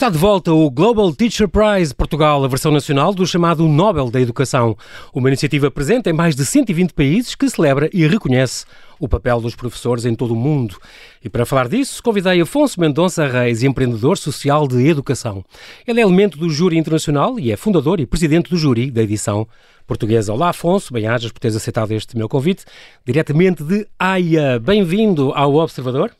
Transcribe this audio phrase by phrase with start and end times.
[0.00, 4.18] Está de volta o Global Teacher Prize Portugal, a versão nacional do chamado Nobel da
[4.18, 4.74] Educação,
[5.12, 8.64] uma iniciativa presente em mais de 120 países que celebra e reconhece
[8.98, 10.78] o papel dos professores em todo o mundo.
[11.22, 15.44] E para falar disso, convidei Afonso Mendonça Reis, empreendedor social de educação.
[15.86, 19.46] Ele é elemento do Júri Internacional e é fundador e presidente do Júri da edição
[19.86, 20.32] portuguesa.
[20.32, 22.64] Olá, Afonso, bem-ajas por teres aceitado este meu convite,
[23.04, 24.58] diretamente de Haia.
[24.58, 26.10] Bem-vindo ao Observador.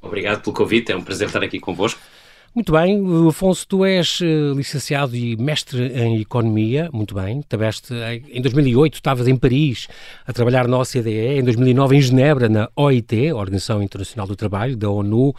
[0.00, 2.00] Obrigado pelo convite, é um prazer estar aqui convosco.
[2.54, 7.92] Muito bem, Afonso, tu és uh, licenciado e mestre em Economia, muito bem, tiveste,
[8.30, 9.88] em 2008 estavas em Paris
[10.24, 14.88] a trabalhar na OCDE, em 2009 em Genebra na OIT, Organização Internacional do Trabalho, da
[14.88, 15.34] ONU,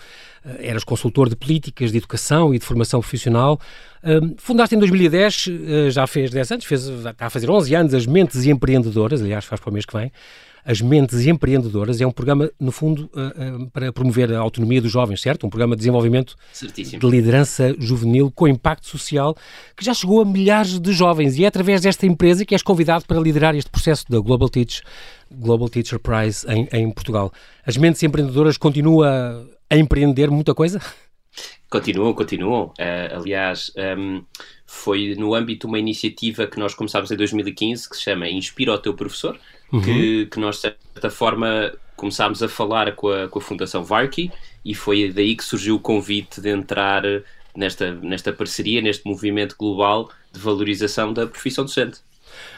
[0.59, 3.59] eras consultor de políticas de educação e de formação profissional,
[4.03, 5.49] uh, fundaste em 2010,
[5.89, 9.59] já fez 10 anos, fez, está a fazer 11 anos, as Mentes Empreendedoras, aliás faz
[9.59, 10.11] para o mês que vem,
[10.65, 13.07] as Mentes Empreendedoras é um programa, no fundo,
[13.71, 15.45] para promover a autonomia dos jovens, certo?
[15.45, 16.99] Um programa de desenvolvimento Certíssimo.
[16.99, 19.35] de liderança juvenil com impacto social
[19.77, 23.05] que já chegou a milhares de jovens e é através desta empresa que és convidado
[23.05, 24.81] para liderar este processo da Global Teach,
[25.31, 27.31] Global Teacher Prize em, em Portugal.
[27.63, 30.81] As Mentes Empreendedoras continuam a empreender muita coisa?
[31.69, 32.65] Continuam, continuam.
[32.79, 34.21] Uh, aliás, um, ehm,
[34.65, 38.73] foi no âmbito de uma iniciativa que nós começámos em 2015 que se chama Inspira
[38.73, 39.37] o Teu Professor,
[39.71, 39.81] uhum.
[39.81, 44.31] que, que nós, de certa forma, começámos a falar com a, com a Fundação Varkey
[44.63, 47.03] e foi daí que surgiu o convite de entrar
[47.55, 51.99] nesta, nesta parceria, neste movimento global de valorização da profissão docente.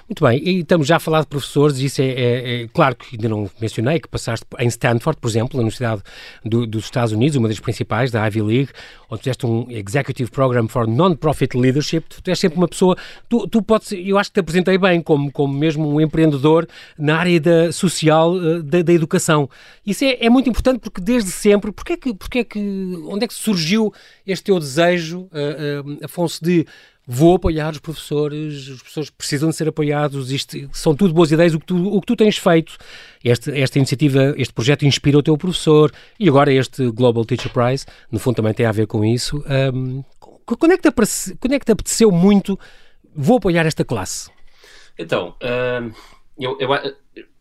[0.09, 3.17] Muito bem, e estamos já a falar de professores, isso é, é, é, claro que
[3.17, 6.01] ainda não mencionei, que passaste em Stanford, por exemplo, na Universidade
[6.45, 8.69] do, dos Estados Unidos, uma das principais, da Ivy League,
[9.09, 12.95] onde fizeste um Executive Program for Non-Profit Leadership, tu és sempre uma pessoa,
[13.27, 16.65] tu, tu podes, eu acho que te apresentei bem como, como mesmo um empreendedor
[16.97, 19.49] na área da, social eh, da, da educação.
[19.85, 22.59] Isso é, é, muito importante porque desde sempre, porque é que, porque é que,
[23.09, 23.93] onde é que surgiu
[24.25, 26.65] este teu desejo, uh, uh, Afonso, de
[27.07, 29.96] vou apoiar os professores, os professores precisam de ser apoiados,
[30.29, 32.77] isto, são tudo boas ideias, o que tu, o que tu tens feito.
[33.23, 37.85] Este, esta iniciativa, este projeto inspira o teu professor e agora este Global Teacher Prize,
[38.11, 39.43] no fundo também tem a ver com isso.
[39.73, 42.57] Um, quando, é que te quando é que te apeteceu muito,
[43.15, 44.29] vou apoiar esta classe?
[44.97, 45.35] Então,
[46.39, 46.69] eu, eu,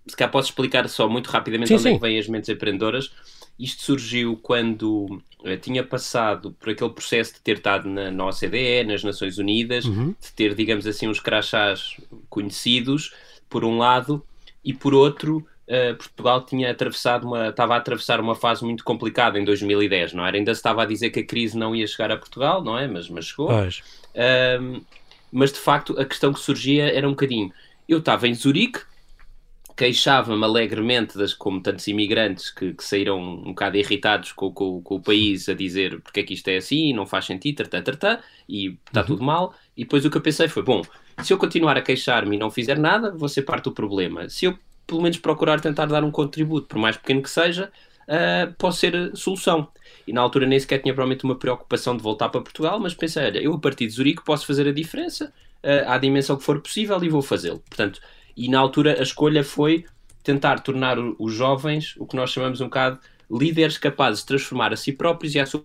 [0.06, 1.90] se calhar posso explicar só muito rapidamente sim, onde sim.
[1.90, 3.10] é que vêm as mentes empreendedoras.
[3.58, 8.84] Isto surgiu quando uh, tinha passado por aquele processo de ter estado na, na OCDE,
[8.86, 10.14] nas Nações Unidas, uhum.
[10.20, 11.96] de ter, digamos assim, uns crachás
[12.28, 13.14] conhecidos,
[13.48, 14.22] por um lado,
[14.62, 19.38] e por outro, uh, Portugal tinha atravessado uma, estava a atravessar uma fase muito complicada
[19.38, 20.36] em 2010, não era?
[20.36, 22.86] Ainda se estava a dizer que a crise não ia chegar a Portugal, não é?
[22.86, 23.50] Mas, mas chegou.
[23.50, 24.84] Uh,
[25.32, 27.52] mas de facto a questão que surgia era um bocadinho.
[27.88, 28.80] Eu estava em Zurique,
[29.76, 34.96] queixava-me alegremente, das, como tantos imigrantes que, que saíram um bocado irritados com, com, com,
[34.96, 38.22] o país a dizer porque é que isto é assim, não faz sentido, tartá, tartá,
[38.48, 39.06] e está uhum.
[39.06, 39.54] tudo mal.
[39.76, 40.82] E depois o que eu pensei foi: bom,
[41.22, 44.28] se eu continuar a queixar-me e não fizer nada, vou ser parte do problema.
[44.30, 47.70] Se eu pelo menos procurar tentar dar um contributo, por mais pequeno que seja,
[48.08, 49.68] uh, posso ser solução.
[50.06, 53.24] E na altura nem sequer tinha provavelmente uma preocupação de voltar para Portugal, mas pensei:
[53.24, 55.32] olha, eu a partir de Zurique posso fazer a diferença
[55.62, 57.62] uh, à dimensão que for possível e vou fazê-lo.
[57.68, 58.00] Portanto
[58.36, 59.84] e na altura a escolha foi
[60.22, 62.98] tentar tornar os jovens, o que nós chamamos um bocado,
[63.30, 65.64] líderes capazes de transformar a si próprios e a sua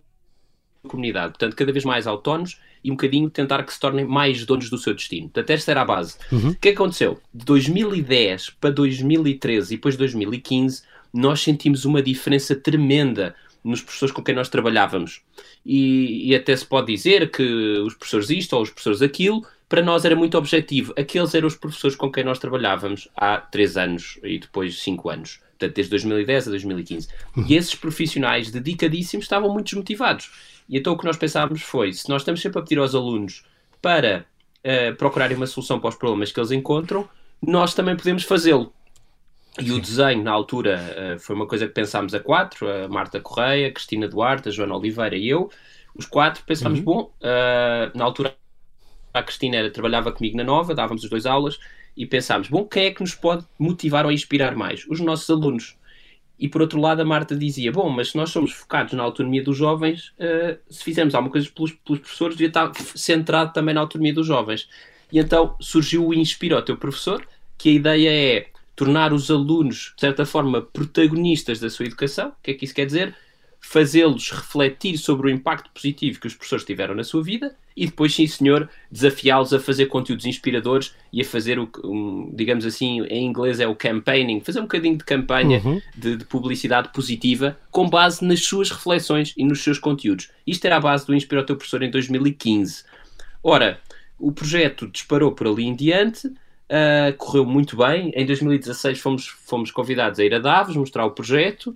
[0.88, 1.34] comunidade.
[1.34, 4.78] Portanto, cada vez mais autónomos e um bocadinho tentar que se tornem mais donos do
[4.78, 5.30] seu destino.
[5.30, 6.18] Portanto, esta era a base.
[6.32, 6.50] Uhum.
[6.50, 7.20] O que aconteceu?
[7.34, 10.84] De 2010 para 2013 e depois 2015,
[11.14, 15.22] nós sentimos uma diferença tremenda nos professores com quem nós trabalhávamos.
[15.66, 17.44] E, e até se pode dizer que
[17.86, 20.94] os professores isto ou os professores aquilo, para nós era muito objetivo.
[20.98, 25.40] Aqueles eram os professores com quem nós trabalhávamos há três anos e depois cinco anos.
[25.52, 27.08] Portanto, desde 2010 a 2015.
[27.48, 30.30] E esses profissionais dedicadíssimos estavam muito desmotivados.
[30.68, 33.46] E então o que nós pensávamos foi: se nós estamos sempre a pedir aos alunos
[33.82, 34.26] para
[34.58, 37.08] uh, procurarem uma solução para os problemas que eles encontram,
[37.42, 38.74] nós também podemos fazê-lo.
[39.58, 43.22] E o desenho, na altura, uh, foi uma coisa que pensámos a quatro: a Marta
[43.22, 45.50] Correia, a Cristina Duarte, a Joana Oliveira e eu.
[45.96, 46.84] Os quatro pensámos: uhum.
[46.84, 48.36] bom, uh, na altura
[49.14, 51.60] a Cristina era, trabalhava comigo na Nova, dávamos as duas aulas
[51.96, 54.86] e pensámos, bom, quem é que nos pode motivar ou inspirar mais?
[54.88, 55.78] Os nossos alunos.
[56.42, 59.44] E por outro lado, a Marta dizia: Bom, mas se nós somos focados na autonomia
[59.44, 63.82] dos jovens, uh, se fizermos alguma coisa pelos, pelos, professores, devia estar centrado também na
[63.82, 64.68] autonomia dos jovens.
[65.12, 67.24] E então surgiu o Inspira o teu professor,
[67.60, 72.30] que a ideia é tornar os alunos, de certa forma, protagonistas da sua educação.
[72.30, 73.16] O que é que isso quer dizer?
[73.72, 78.14] Fazê-los refletir sobre o impacto positivo que os professores tiveram na sua vida e depois,
[78.14, 83.26] sim senhor, desafiá-los a fazer conteúdos inspiradores e a fazer o um, digamos assim, em
[83.26, 85.82] inglês é o campaigning, fazer um bocadinho de campanha uhum.
[85.96, 90.30] de, de, publicidade positiva com base nas suas reflexões e nos seus conteúdos.
[90.46, 92.84] Isto era a base do Inspira o Teu Professor em 2015.
[93.42, 93.80] Ora,
[94.20, 98.12] o projeto disparou por ali em diante, uh, correu muito bem.
[98.16, 101.74] Em 2016 fomos, fomos convidados a ir a Davos mostrar o projeto.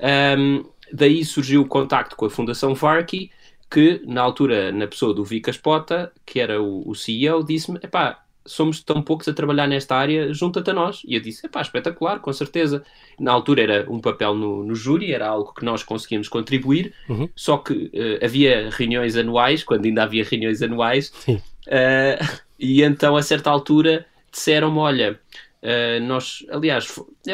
[0.00, 3.30] Um, daí surgiu o contacto com a Fundação Varky,
[3.70, 8.22] que na altura, na pessoa do Vicas Pota, que era o, o CEO, disse-me: epá,
[8.44, 11.02] somos tão poucos a trabalhar nesta área, junta-te a nós.
[11.04, 12.84] E eu disse: epá, espetacular, com certeza.
[13.18, 17.28] Na altura era um papel no, no júri, era algo que nós conseguíamos contribuir, uhum.
[17.34, 23.22] só que uh, havia reuniões anuais, quando ainda havia reuniões anuais, uh, e então a
[23.22, 25.20] certa altura disseram-me: olha.
[25.62, 26.86] Uh, nós, aliás,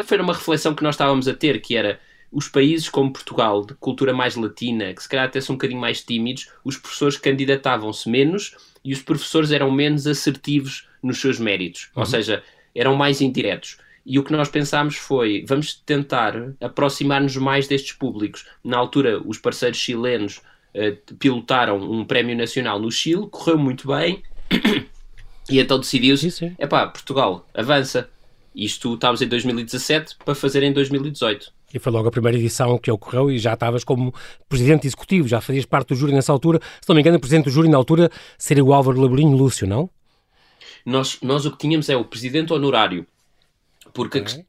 [0.04, 2.00] foi uma reflexão que nós estávamos a ter, que era
[2.32, 5.80] os países como Portugal, de cultura mais latina, que se calhar até são um bocadinho
[5.80, 11.90] mais tímidos, os professores candidatavam-se menos e os professores eram menos assertivos nos seus méritos,
[11.94, 12.00] uhum.
[12.00, 12.42] ou seja,
[12.74, 13.76] eram mais indiretos.
[14.04, 18.46] E o que nós pensámos foi: vamos tentar aproximar-nos mais destes públicos.
[18.64, 20.38] Na altura, os parceiros chilenos
[20.74, 24.22] uh, pilotaram um prémio nacional no Chile, correu muito bem,
[25.48, 28.08] e então decidiu-se: é pá, Portugal, avança.
[28.54, 31.52] Isto estávamos em 2017 para fazer em 2018.
[31.72, 34.14] E foi logo a primeira edição que ocorreu e já estavas como
[34.48, 36.60] presidente executivo, já fazias parte do júri nessa altura.
[36.80, 39.66] Se não me engano, o presidente do júri na altura seria o Álvaro Laborinho Lúcio,
[39.66, 39.88] não?
[40.84, 43.06] Nós, nós o que tínhamos é o presidente honorário.
[43.94, 44.44] Porque okay.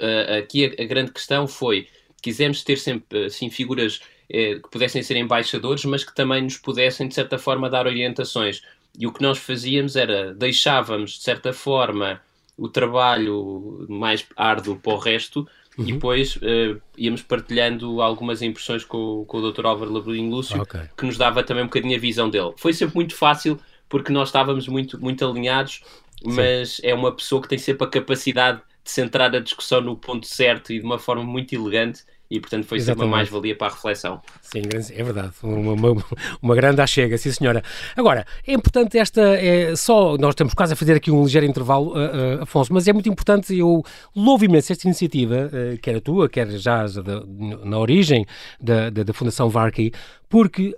[0.00, 1.88] a, aqui a, a, grande questão foi
[2.22, 7.08] quisemos ter sempre assim, figuras eh, que pudessem ser embaixadores, mas que também nos pudessem,
[7.08, 8.62] de certa forma, dar orientações.
[8.98, 12.20] E o que nós fazíamos era deixávamos, de certa forma,
[12.56, 15.48] o trabalho mais árduo para o resto,
[15.78, 15.88] Uhum.
[15.88, 19.66] E depois uh, íamos partilhando algumas impressões com, com o Dr.
[19.66, 20.82] Álvaro Laborinho Lúcio, okay.
[20.96, 22.52] que nos dava também um bocadinho a visão dele.
[22.56, 23.58] Foi sempre muito fácil,
[23.88, 25.82] porque nós estávamos muito, muito alinhados,
[26.24, 26.88] mas Sim.
[26.88, 30.72] é uma pessoa que tem sempre a capacidade de centrar a discussão no ponto certo
[30.72, 34.22] e de uma forma muito elegante e portanto foi sempre uma mais-valia para a reflexão.
[34.40, 34.62] Sim,
[34.96, 36.04] é verdade, uma, uma,
[36.40, 37.62] uma grande achega, sim senhora.
[37.94, 41.90] Agora, é importante esta, é, só, nós estamos quase a fazer aqui um ligeiro intervalo,
[41.90, 43.84] uh, uh, Afonso, mas é muito importante, eu
[44.16, 47.22] louvo imenso esta iniciativa, uh, quer a tua, quer já da,
[47.64, 48.24] na origem
[48.58, 49.92] da, da, da Fundação Varkey,
[50.26, 50.74] porque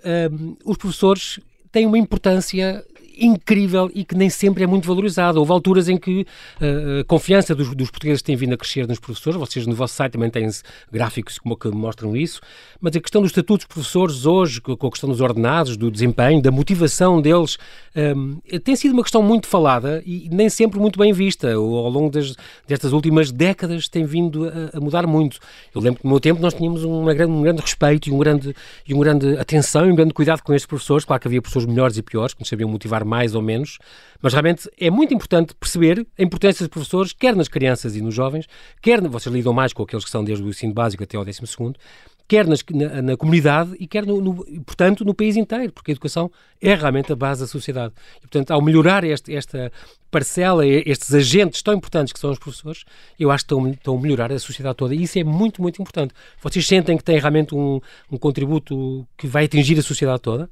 [0.65, 1.39] os professores
[1.71, 2.85] têm uma importância
[3.19, 5.39] incrível e que nem sempre é muito valorizado.
[5.39, 6.23] Houve alturas em que
[6.61, 9.95] uh, a confiança dos, dos, portugueses tem vindo a crescer nos professores, vocês no vosso
[9.95, 10.49] site também têm
[10.91, 12.41] gráficos como que mostram isso,
[12.81, 16.43] mas a questão dos estatutos dos professores hoje, com a questão dos ordenados, do desempenho,
[16.43, 17.59] da motivação deles,
[17.97, 21.53] um, eh, tem sido uma questão muito falada e nem sempre muito bem vista.
[21.53, 22.35] Ao longo das,
[22.67, 25.39] destas últimas décadas tem vindo a, a, mudar muito.
[25.75, 28.19] Eu lembro que no meu tempo nós tínhamos uma grande, um grande respeito e um
[28.19, 28.55] grande,
[28.87, 31.05] e um grande atenção e um grande cuidado com estes professores.
[31.05, 33.79] Claro que havia professores melhores e piores, que nos sabiam motivar mais ou menos,
[34.21, 38.15] mas realmente é muito importante perceber a importância dos professores, quer nas crianças e nos
[38.15, 38.47] jovens,
[38.81, 41.47] quer, vocês lidam mais com aqueles que são desde o ensino básico até ao décimo
[41.47, 41.79] segundo,
[42.27, 45.93] quer nas, na, na, comunidade e quer, no, no, portanto, no país inteiro, porque a
[45.93, 46.31] educação
[46.61, 47.93] é realmente a base da sociedade.
[48.19, 49.71] E, portanto, ao melhorar este, esta
[50.11, 52.85] parcela, estes agentes tão importantes que são os professores,
[53.19, 54.95] eu acho que estão, estão a melhorar a sociedade toda.
[54.95, 56.15] E isso é muito, muito importante.
[56.43, 57.81] Vocês sentem que têm realmente um,
[58.11, 60.49] um contributo que vai atingir a sociedade toda?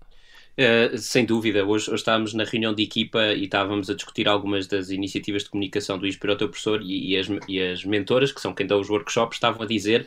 [0.53, 4.67] Uh, sem dúvida, hoje, hoje, estávamos na reunião de equipa e estávamos a discutir algumas
[4.67, 8.33] das iniciativas de comunicação do Inspira o Teu Professor e, e, as, e as mentoras,
[8.33, 10.07] que são quem dá os workshops, estavam a dizer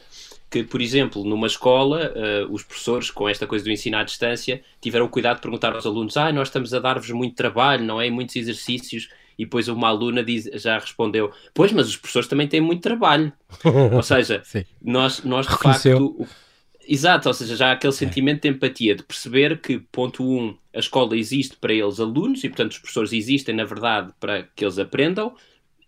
[0.50, 4.62] que, por exemplo, numa escola, uh, os professores, com esta coisa do ensino à distância,
[4.80, 8.10] tiveram cuidado de perguntar aos alunos: ah, nós estamos a dar-vos muito trabalho, não é?
[8.10, 9.10] Muitos exercícios.
[9.38, 13.34] E depois uma aluna diz, já respondeu: Pois, mas os professores também têm muito trabalho.
[13.94, 14.44] ou seja,
[14.82, 16.16] nós, nós de Reconheceu.
[16.18, 16.45] facto.
[16.88, 20.80] Exato, ou seja, já há aquele sentimento de empatia, de perceber que, ponto um, a
[20.80, 24.78] escola existe para eles alunos e, portanto, os professores existem, na verdade, para que eles
[24.78, 25.34] aprendam,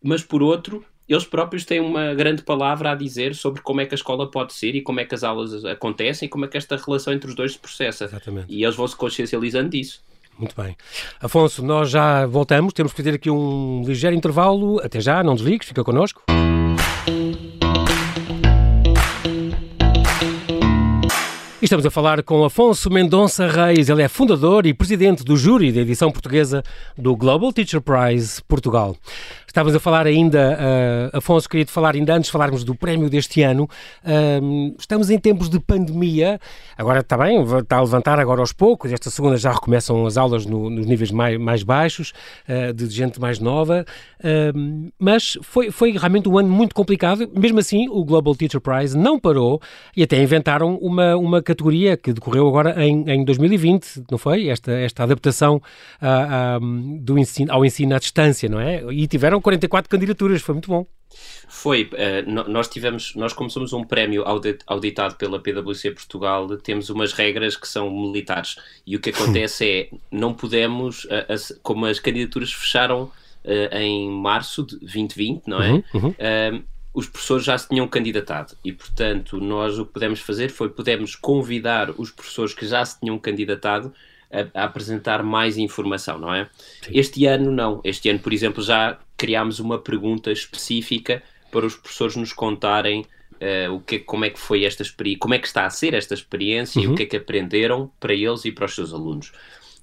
[0.02, 3.94] mas, por outro, eles próprios têm uma grande palavra a dizer sobre como é que
[3.94, 6.58] a escola pode ser e como é que as aulas acontecem e como é que
[6.58, 8.06] esta relação entre os dois se processa.
[8.06, 8.48] Exatamente.
[8.50, 10.04] E eles vão se consciencializando disso.
[10.38, 10.76] Muito bem.
[11.20, 14.80] Afonso, nós já voltamos, temos que fazer aqui um ligeiro intervalo.
[14.84, 16.24] Até já, não desligues, fica connosco.
[21.62, 23.90] Estamos a falar com Afonso Mendonça Reis.
[23.90, 26.64] Ele é fundador e presidente do júri da edição portuguesa
[26.96, 28.96] do Global Teacher Prize Portugal.
[29.58, 30.56] Estávamos a falar ainda,
[31.12, 33.68] uh, Afonso, queria te falar ainda antes de falarmos do prémio deste ano.
[34.04, 36.40] Uh, estamos em tempos de pandemia,
[36.78, 40.46] agora está bem, está a levantar agora aos poucos, esta segunda já recomeçam as aulas
[40.46, 42.14] no, nos níveis mais, mais baixos,
[42.48, 43.84] uh, de gente mais nova,
[45.00, 47.28] mas foi, foi realmente um ano muito complicado.
[47.36, 49.62] Mesmo assim, o Global Teacher Prize não parou
[49.96, 54.50] e até inventaram uma, uma categoria que decorreu agora em, em 2020, não foi?
[54.50, 55.62] Esta, esta adaptação
[57.02, 58.84] do ensino, ao ensino à distância, não é?
[58.92, 60.86] E tiveram 44 candidaturas, foi muito bom.
[61.48, 64.26] Foi, uh, nós tivemos, nós como somos um prémio
[64.66, 69.90] auditado pela PwC Portugal, temos umas regras que são militares e o que acontece é,
[70.12, 75.72] não podemos, uh, as, como as candidaturas fecharam uh, em março de 2020, não é?
[75.72, 76.64] Uhum, uhum.
[76.94, 81.16] os professores já se tinham candidatado e, portanto, nós o que pudemos fazer foi, pudemos
[81.16, 83.94] convidar os professores que já se tinham candidatado
[84.30, 86.50] a, a apresentar mais informação, não é?
[86.82, 86.92] Sim.
[86.94, 87.80] Este ano não.
[87.82, 93.74] Este ano, por exemplo, já criámos uma pergunta específica para os professores nos contarem uh,
[93.74, 96.14] o que, como é que foi esta experiência, como é que está a ser esta
[96.14, 96.84] experiência uhum.
[96.84, 96.96] e o uhum.
[96.96, 99.32] que é que aprenderam para eles e para os seus alunos.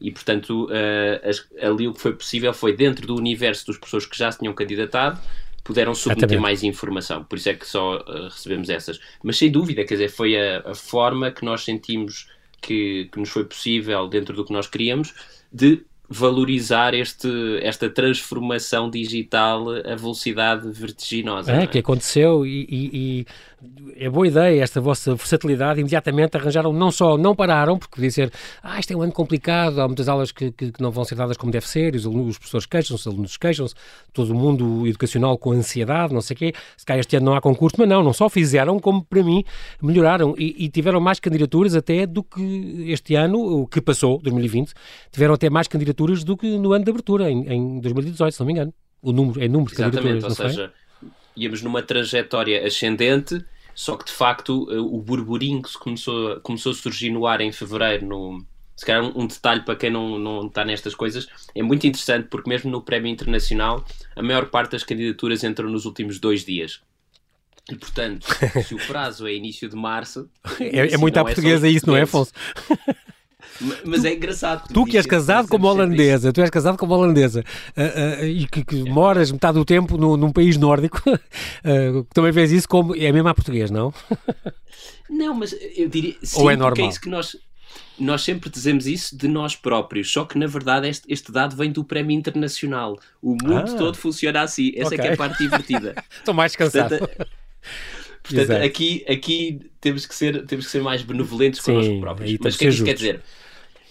[0.00, 4.06] E, portanto, uh, as, ali o que foi possível foi, dentro do universo dos professores
[4.06, 5.20] que já se tinham candidatado,
[5.62, 6.42] puderam submeter Exatamente.
[6.42, 7.24] mais informação.
[7.24, 9.00] Por isso é que só uh, recebemos essas.
[9.22, 12.28] Mas, sem dúvida, quer dizer, foi a, a forma que nós sentimos
[12.60, 15.14] que, que nos foi possível, dentro do que nós queríamos,
[15.52, 15.82] de
[16.14, 17.28] valorizar este,
[17.60, 21.52] esta transformação digital a velocidade vertiginosa.
[21.52, 21.66] É, é?
[21.66, 23.26] que aconteceu e, e, e,
[23.96, 25.80] é boa ideia esta vossa versatilidade.
[25.80, 29.80] Imediatamente arranjaram, não só não pararam, porque podia ser, ah, isto é um ano complicado,
[29.80, 32.30] há muitas aulas que, que, que não vão ser dadas como deve ser, os, alunos,
[32.30, 33.74] os professores queixam-se, os alunos queixam-se,
[34.12, 36.52] todo o mundo educacional com ansiedade, não sei o quê.
[36.76, 39.44] Se calhar este ano não há concurso, mas não, não só fizeram, como para mim
[39.80, 44.72] melhoraram e, e tiveram mais candidaturas até do que este ano, o que passou, 2020,
[45.10, 48.40] tiveram até mais candidaturas candidaturas do que no ano de abertura, em, em 2018, se
[48.40, 48.74] não me engano.
[49.02, 50.40] O número, é número de Exatamente, candidaturas.
[50.40, 50.72] Ou seja,
[51.36, 53.44] íamos numa trajetória ascendente,
[53.74, 57.50] só que de facto eh, o burburinho que começou, começou a surgir no ar em
[57.52, 58.44] fevereiro, no,
[58.76, 62.48] se calhar um, detalhe para quem não, não está nestas coisas, é muito interessante porque
[62.48, 63.84] mesmo no prémio internacional
[64.16, 66.80] a maior parte das candidaturas entram nos últimos dois dias.
[67.70, 68.26] E portanto,
[68.66, 70.28] se o prazo é início de março.
[70.60, 72.32] é, é muito à é portuguesa isso, não é, Afonso?
[73.84, 74.72] Mas tu, é engraçado.
[74.72, 77.44] Tu, que és casado com uma holandesa, tu és casado com uma holandesa
[77.76, 82.32] uh, uh, e que, que, moras metade do tempo no, num país nórdico, uh, também
[82.32, 82.94] vês isso como.
[82.96, 83.92] É mesmo a português, não?
[85.08, 86.16] não, mas eu diria.
[86.22, 86.86] Sim, Ou é normal?
[86.86, 87.36] é isso que nós.
[87.96, 91.70] Nós sempre dizemos isso de nós próprios, só que na verdade este, este dado vem
[91.70, 92.98] do prémio internacional.
[93.22, 94.72] O mundo ah, todo funciona assim.
[94.74, 94.98] Essa okay.
[94.98, 95.94] é que é a parte divertida.
[96.18, 96.98] Estou mais cansado.
[96.98, 97.26] Portanto,
[98.24, 102.38] Portanto, aqui, aqui temos, que ser, temos que ser mais benevolentes Sim, connosco próprios.
[102.40, 103.22] Mas o que é que isso quer dizer?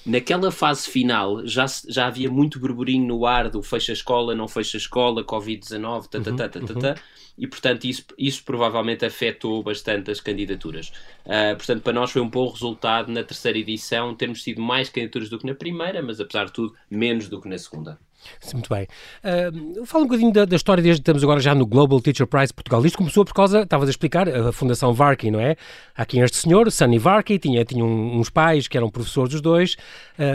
[0.05, 4.49] Naquela fase final já, já havia muito burburinho no ar do fecha a escola, não
[4.49, 6.95] fecha a escola, Covid-19, ta, ta, ta, ta, ta, ta,
[7.37, 10.91] e portanto isso, isso provavelmente afetou bastante as candidaturas.
[11.25, 15.29] Uh, portanto, para nós foi um bom resultado na terceira edição termos tido mais candidaturas
[15.29, 17.97] do que na primeira, mas apesar de tudo, menos do que na segunda.
[18.39, 18.87] Sim, muito bem.
[19.23, 22.53] Uh, fala um bocadinho da, da, história desde estamos agora já no Global Teacher Prize
[22.53, 22.85] Portugal.
[22.85, 25.55] Isto começou por causa, estavas a explicar, a Fundação Varkey, não é?
[25.95, 29.75] Há aqui este senhor, Sunny Varkey, tinha, tinha uns pais que eram professores dos dois,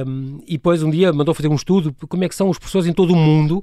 [0.07, 2.87] um, e depois um dia mandou fazer um estudo como é que são os professores
[2.87, 3.63] em todo o mundo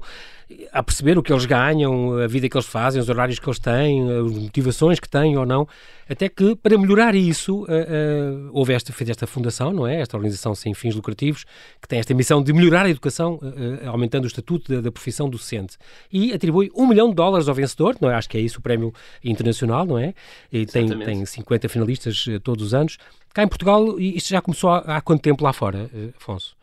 [0.72, 3.58] a perceber o que eles ganham, a vida que eles fazem, os horários que eles
[3.58, 5.66] têm, as motivações que têm ou não,
[6.08, 10.00] até que para melhorar isso uh, uh, houve esta, fez esta fundação, não é?
[10.00, 11.44] Esta organização sem fins lucrativos
[11.82, 15.28] que tem esta missão de melhorar a educação, uh, aumentando o estatuto da, da, profissão
[15.28, 15.76] docente
[16.12, 18.14] e atribui um milhão de dólares ao vencedor, não é?
[18.14, 20.14] Acho que é isso o prémio internacional, não é?
[20.52, 22.98] E tem, tem 50 finalistas todos os anos.
[23.34, 26.56] Cá em Portugal, isto já começou há, há quanto tempo lá fora, Afonso?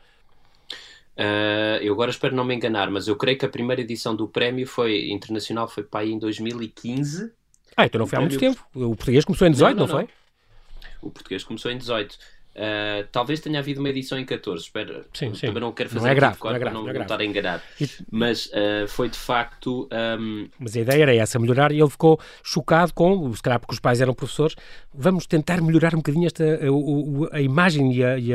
[1.16, 4.28] Uh, eu agora espero não me enganar, mas eu creio que a primeira edição do
[4.28, 7.32] prémio foi internacional foi para aí em 2015.
[7.78, 8.66] Ah, então não foi há muito tempo.
[8.74, 10.16] O português começou em 18, não, não, não, não foi?
[11.02, 12.18] O português começou em 18.
[12.56, 15.48] Uh, talvez tenha havido uma edição em 14, espera, sim, sim.
[15.48, 17.26] também não quero fazer não é grave, não, é grave, não, não, é estar a
[17.26, 17.64] enganar,
[18.12, 19.90] mas uh, foi de facto.
[20.20, 20.48] Um...
[20.60, 23.80] Mas a ideia era essa, melhorar, e ele ficou chocado com, se calhar porque os
[23.80, 24.56] pais eram professores,
[24.94, 28.32] vamos tentar melhorar um bocadinho esta, a, a, a imagem e, a, e,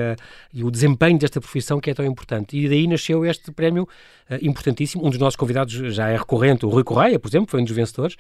[0.53, 2.59] e, o desempenho desta profissão que é tão importante.
[2.59, 5.07] E daí nasceu este prémio uh, importantíssimo.
[5.07, 7.73] Um dos nossos convidados já é recorrente, o Rui Correia, por exemplo, foi um dos
[7.73, 8.17] vencedores,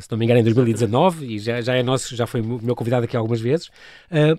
[0.00, 3.04] se não me engano, em 2019, e já, já é nosso, já foi meu convidado
[3.04, 3.70] aqui algumas vezes.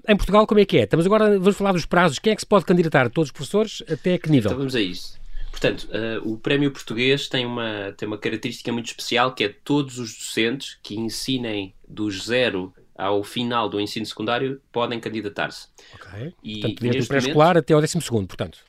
[0.08, 0.87] em Portugal, como é que é?
[0.88, 2.18] Estamos agora, vamos falar dos prazos.
[2.18, 3.10] Quem é que se pode candidatar?
[3.10, 3.84] Todos os professores?
[3.92, 4.50] Até que nível?
[4.50, 5.20] Então vamos a isso.
[5.52, 10.00] Portanto, uh, o Prémio Português tem uma, tem uma característica muito especial que é todos
[10.00, 15.68] os docentes que ensinem dos zero ao final do ensino secundário podem candidatar-se.
[15.94, 16.34] Ok.
[16.42, 18.60] E, portanto, desde o pré-escolar até ao décimo segundo, portanto.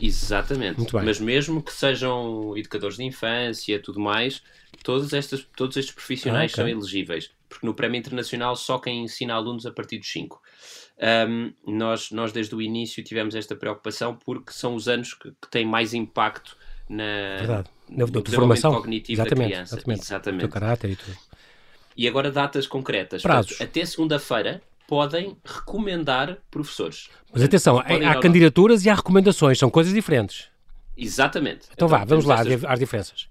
[0.00, 0.94] Exatamente.
[0.94, 4.42] Mas mesmo que sejam educadores de infância, tudo mais,
[4.82, 6.72] todos, estas, todos estes profissionais ah, okay.
[6.72, 10.40] são elegíveis, porque no Prémio Internacional só quem ensina alunos a partir dos 5.
[11.28, 15.50] Um, nós, nós, desde o início, tivemos esta preocupação porque são os anos que, que
[15.50, 16.56] têm mais impacto
[16.88, 17.70] na, Verdade.
[17.88, 19.74] na, na formação cognitivo exatamente, da criança.
[19.76, 20.02] Exatamente.
[20.02, 20.44] exatamente.
[20.44, 21.16] O caráter e tudo.
[21.96, 23.22] E agora datas concretas.
[23.22, 23.52] Prazos.
[23.52, 27.08] Portanto, até segunda-feira podem recomendar professores.
[27.32, 30.48] Mas atenção, há, há candidaturas e há recomendações, são coisas diferentes.
[30.96, 31.66] Exatamente.
[31.66, 32.64] Então, então vá, vamos lá essas...
[32.64, 33.28] às diferenças.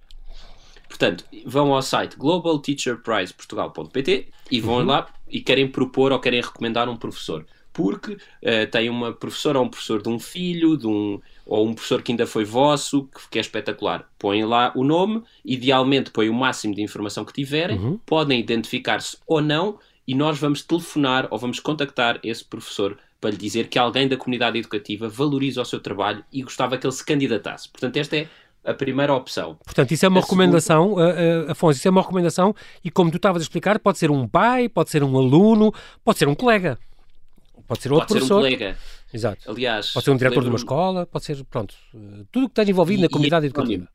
[0.87, 4.85] Portanto, vão ao site globalteacherprizeportugal.pt e vão uhum.
[4.85, 7.45] lá e querem propor ou querem recomendar um professor.
[7.73, 11.73] Porque uh, tem uma professora ou um professor de um filho, de um, ou um
[11.73, 14.07] professor que ainda foi vosso, que, que é espetacular.
[14.17, 17.99] Põem lá o nome, idealmente põem o máximo de informação que tiverem, uhum.
[18.05, 19.77] podem identificar-se ou não,
[20.09, 24.17] e nós vamos telefonar ou vamos contactar esse professor para lhe dizer que alguém da
[24.17, 27.69] comunidade educativa valoriza o seu trabalho e gostava que ele se candidatasse.
[27.69, 28.27] Portanto, esta é
[28.65, 29.59] a primeira opção.
[29.63, 31.43] Portanto, isso é uma a recomendação, segunda...
[31.43, 34.09] uh, uh, Afonso, isso é uma recomendação e como tu estavas a explicar, pode ser
[34.09, 35.71] um pai, pode ser um aluno,
[36.03, 36.79] pode ser um colega,
[37.67, 38.41] pode ser outro pode professor.
[38.41, 38.77] Ser um colega.
[39.13, 39.51] Exato.
[39.51, 42.71] Aliás, pode ser um diretor de uma escola, pode ser, pronto, uh, tudo que esteja
[42.71, 43.87] envolvido e, na comunidade e educativa.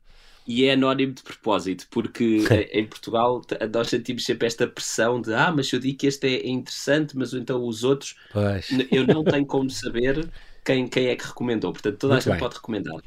[0.47, 3.41] E é anónimo de propósito, porque em Portugal
[3.73, 7.33] nós sentimos sempre esta pressão de ah, mas eu digo que este é interessante, mas
[7.33, 8.69] então os outros pois.
[8.91, 10.29] eu não tenho como saber
[10.63, 11.71] quem, quem é que recomendou.
[11.71, 12.39] Portanto, toda Muito a gente bem.
[12.39, 13.01] pode recomendar.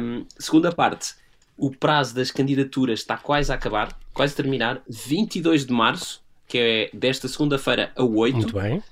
[0.00, 1.14] Um, segunda parte,
[1.56, 6.58] o prazo das candidaturas está quase a acabar, quase a terminar, 22 de março, que
[6.58, 8.36] é desta segunda-feira a 8.
[8.36, 8.78] Muito bem.
[8.78, 8.82] Uh,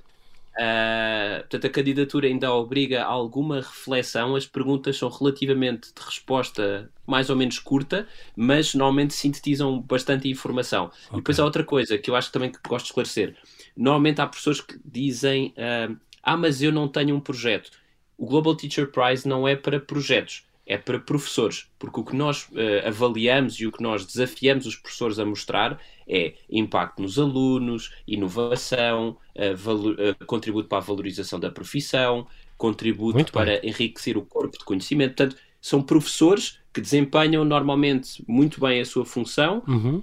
[1.41, 4.37] portanto, a candidatura ainda obriga a alguma reflexão.
[4.37, 8.07] As perguntas são relativamente de resposta mais ou menos curta,
[8.37, 10.87] mas normalmente sintetizam bastante informação.
[10.87, 11.13] Okay.
[11.13, 13.37] E depois há outra coisa que eu acho que também que gosto de esclarecer.
[13.77, 17.71] Normalmente há pessoas que dizem: uh, Ah, mas eu não tenho um projeto.
[18.17, 22.45] O Global Teacher Prize não é para projetos é para professores, porque o que nós
[22.45, 27.93] uh, avaliamos e o que nós desafiamos os professores a mostrar é impacto nos alunos,
[28.07, 32.25] inovação, uh, valor, uh, contributo para a valorização da profissão,
[32.57, 33.71] contributo Muito para bem.
[33.71, 35.17] enriquecer o corpo de conhecimento.
[35.17, 40.01] Portanto, são professores que desempenham normalmente muito bem a sua função uhum.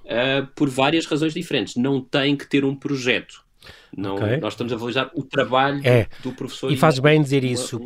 [0.54, 1.76] por várias razões diferentes.
[1.76, 3.42] Não têm que ter um projeto.
[3.96, 4.36] Não, okay.
[4.36, 6.06] Nós estamos a valorizar o trabalho é.
[6.22, 6.70] do professor.
[6.70, 7.80] E fazes bem dizer isso,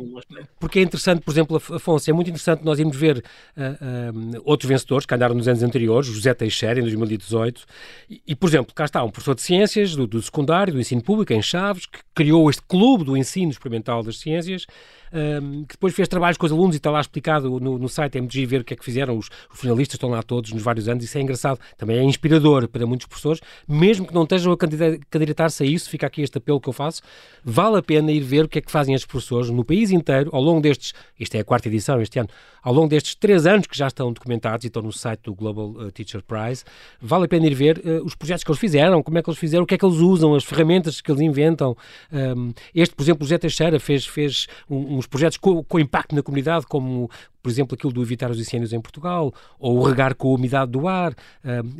[0.59, 4.67] porque é interessante, por exemplo, Afonso, é muito interessante nós irmos ver uh, uh, outros
[4.67, 7.63] vencedores que andaram nos anos anteriores, José Teixeira, em 2018,
[8.09, 11.01] e, e por exemplo, cá está um professor de ciências do, do secundário, do ensino
[11.01, 14.65] público, em Chaves, que criou este clube do ensino experimental das ciências,
[15.13, 18.17] um, que depois fez trabalhos com os alunos e está lá explicado no, no site
[18.17, 20.89] MG ver o que é que fizeram os, os, finalistas, estão lá todos nos vários
[20.89, 24.57] anos, isso é engraçado, também é inspirador para muitos professores, mesmo que não estejam a
[24.57, 27.01] candidatar-se a isso, fica aqui este apelo que eu faço,
[27.43, 30.29] vale a pena ir ver o que é que fazem estes professores no país inteiro,
[30.33, 32.29] ao longo destes, isto é a quarta edição este ano,
[32.61, 35.69] ao longo destes três anos que já estão documentados e estão no site do Global
[35.71, 36.63] uh, Teacher Prize,
[37.01, 39.39] vale a pena ir ver uh, os projetos que eles fizeram, como é que eles
[39.39, 41.75] fizeram, o que é que eles usam, as ferramentas que eles inventam.
[42.11, 46.15] Um, este, por exemplo, o José Teixeira fez, fez um, uns projetos com, com impacto
[46.15, 47.09] na comunidade, como
[47.41, 50.71] por exemplo, aquilo do evitar os incêndios em Portugal, ou o regar com a umidade
[50.71, 51.13] do ar,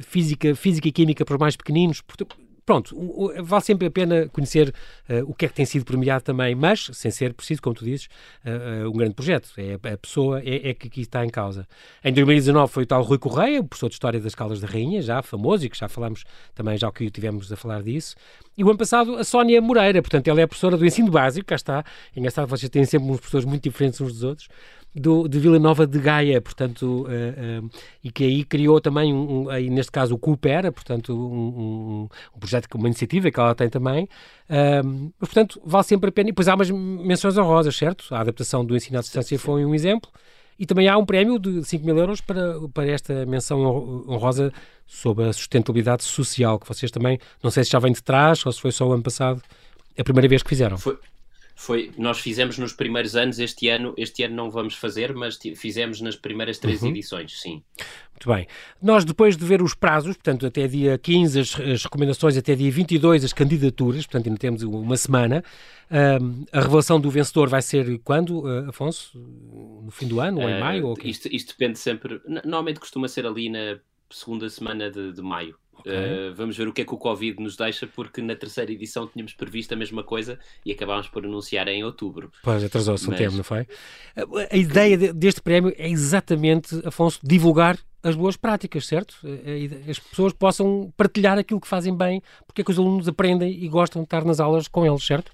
[0.02, 2.02] física, física e química para os mais pequeninos.
[2.66, 2.96] Pronto,
[3.44, 4.74] vale sempre a pena conhecer
[5.10, 7.84] uh, o que é que tem sido premiado também, mas sem ser preciso, como tu
[7.84, 8.08] dizes,
[8.46, 9.50] uh, uh, um grande projeto.
[9.58, 11.68] É, a pessoa é, é, que aqui está em causa.
[12.04, 15.02] Em 2019 foi o tal Rui Correia, o professor de História das Caldas da Rainha,
[15.02, 16.24] já famoso e que já falamos
[16.56, 18.16] também, já que tivemos a falar disso.
[18.58, 21.56] E o ano passado a Sónia Moreira, portanto, ela é professora do ensino básico, cá
[21.56, 21.84] está.
[22.16, 24.48] É engraçado, vocês têm sempre uns professores muito diferentes uns dos outros
[24.96, 27.70] do, de Vila Nova de Gaia, portanto, uh, uh,
[28.04, 32.40] e que aí criou também, um, um, aí neste caso, o Coopera, portanto, um, um,
[32.40, 36.30] projeto, uma iniciativa que ela tem também, uh, mas, portanto, vale sempre a pena.
[36.30, 38.14] E depois há umas menções honrosas, certo?
[38.14, 40.10] A adaptação do ensino à distância foi um exemplo,
[40.60, 43.60] e também há um prémio de 5 mil euros para, para esta menção
[44.08, 44.54] honrosa
[44.86, 48.52] sobre a sustentabilidade social, que vocês também, não sei se já vem de trás ou
[48.52, 49.42] se foi só o ano passado,
[49.98, 50.78] a primeira vez que fizeram.
[50.78, 50.98] Foi,
[51.64, 56.02] foi, nós fizemos nos primeiros anos, este ano, este ano não vamos fazer, mas fizemos
[56.02, 56.90] nas primeiras três uhum.
[56.90, 57.64] edições, sim.
[58.12, 58.46] Muito bem.
[58.82, 62.70] Nós, depois de ver os prazos, portanto, até dia 15 as, as recomendações, até dia
[62.70, 65.42] 22 as candidaturas, portanto, ainda temos uma semana.
[65.90, 69.18] Um, a revelação do vencedor vai ser quando, uh, Afonso?
[69.18, 70.88] No fim do ano, ou em uh, maio?
[70.88, 72.20] Ou isto, isto depende sempre.
[72.28, 75.56] Normalmente costuma ser ali na segunda semana de, de maio.
[75.80, 76.30] Okay.
[76.30, 79.08] Uh, vamos ver o que é que o Covid nos deixa, porque na terceira edição
[79.08, 82.32] tínhamos previsto a mesma coisa e acabámos por anunciar em outubro.
[82.44, 83.16] Pois, atrasou-se Mas...
[83.16, 83.68] um tempo, não foi?
[84.52, 89.16] A ideia deste prémio é exatamente, Afonso, divulgar as boas práticas, certo?
[89.90, 93.68] As pessoas possam partilhar aquilo que fazem bem, porque é que os alunos aprendem e
[93.70, 95.32] gostam de estar nas aulas com eles, certo?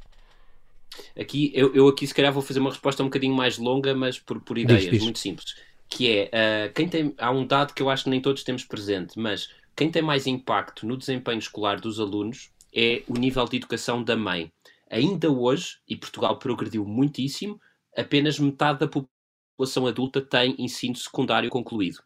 [1.20, 4.20] Aqui, eu, eu aqui se calhar vou fazer uma resposta um bocadinho mais longa, mas
[4.20, 5.04] por, por ideias, diz, diz.
[5.04, 5.56] muito simples.
[5.88, 8.64] Que é, uh, quem tem, há um dado que eu acho que nem todos temos
[8.64, 9.50] presente, mas
[9.80, 14.14] quem tem mais impacto no desempenho escolar dos alunos é o nível de educação da
[14.14, 14.52] mãe.
[14.92, 17.58] Ainda hoje, e Portugal progrediu muitíssimo,
[17.96, 22.00] apenas metade da população adulta tem ensino secundário concluído.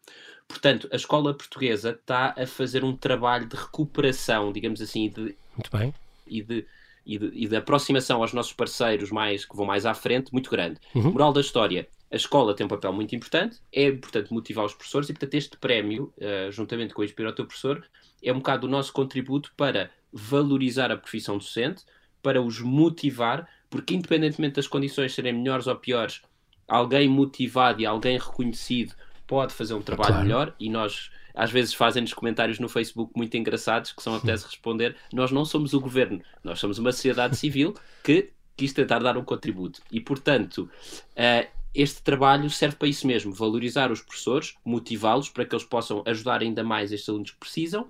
[0.46, 5.76] Portanto, a escola portuguesa está a fazer um trabalho de recuperação, digamos assim, de, muito
[5.76, 5.92] bem.
[6.28, 6.64] E de,
[7.04, 10.48] e de, e de aproximação aos nossos parceiros mais que vão mais à frente, muito
[10.48, 10.78] grande.
[10.94, 11.10] Uhum.
[11.10, 15.08] Moral da história: a escola tem um papel muito importante, é importante motivar os professores
[15.08, 17.84] e, portanto, este prémio, uh, juntamente com o Inspira o Teu Professor,
[18.22, 21.82] é um bocado o nosso contributo para valorizar a profissão docente,
[22.22, 26.22] para os motivar, porque, independentemente das condições serem melhores ou piores,
[26.68, 28.94] alguém motivado e alguém reconhecido
[29.26, 30.24] pode fazer um trabalho claro.
[30.24, 34.94] melhor e nós às vezes fazem-nos comentários no Facebook muito engraçados que são apetece responder.
[35.12, 37.74] Nós não somos o governo, nós somos uma sociedade civil
[38.04, 39.82] que quis tentar dar um contributo.
[39.90, 40.70] E portanto
[41.16, 46.02] uh, este trabalho serve para isso mesmo, valorizar os professores, motivá-los para que eles possam
[46.06, 47.88] ajudar ainda mais estes alunos que precisam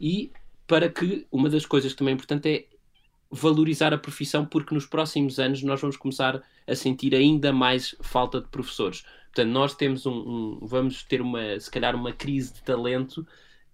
[0.00, 0.32] e
[0.66, 2.66] para que uma das coisas que também é importante é
[3.30, 8.40] valorizar a profissão porque nos próximos anos nós vamos começar a sentir ainda mais falta
[8.40, 9.04] de professores.
[9.26, 13.26] Portanto, nós temos um, um, vamos ter uma, se calhar, uma crise de talento